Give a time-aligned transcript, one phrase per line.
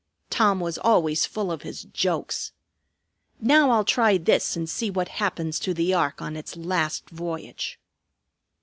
[0.31, 2.53] Tom was always full of his jokes.
[3.39, 7.79] Now I'll try this and see what happens to the ark on its last voyage."